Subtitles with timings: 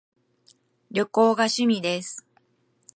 [0.89, 2.25] 旅行が趣味です